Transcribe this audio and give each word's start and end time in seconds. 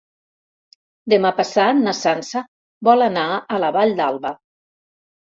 Demà 1.13 1.31
passat 1.39 1.81
na 1.81 1.93
Sança 1.97 2.41
vol 2.89 3.07
anar 3.09 3.25
a 3.35 3.61
la 3.65 3.69
Vall 3.77 3.93
d'Alba. 4.01 4.33